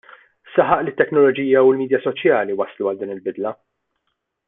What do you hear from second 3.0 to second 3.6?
din il-bidla.